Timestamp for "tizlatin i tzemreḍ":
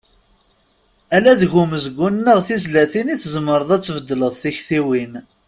2.47-3.69